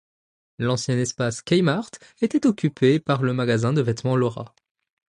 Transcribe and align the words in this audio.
L'ancien 0.57 0.97
espace 0.97 1.43
K-mart 1.43 1.91
était 2.23 2.47
occupé 2.47 2.99
par 2.99 3.21
le 3.21 3.33
magasin 3.33 3.71
de 3.71 3.83
vêtements 3.83 4.15
Laura. 4.15 4.55